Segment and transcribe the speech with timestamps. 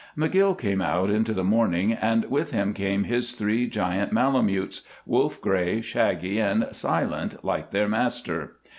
[0.17, 5.39] McGill came out into the morning and with him came his three giant malamutes, wolf
[5.39, 8.55] gray, shaggy, and silent like their master.